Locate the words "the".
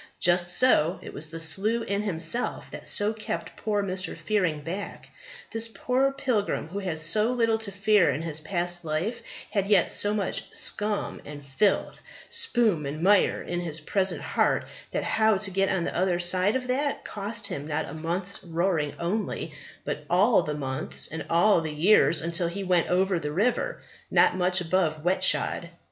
1.29-1.39, 15.83-15.95, 20.41-20.55, 21.61-21.71, 23.19-23.31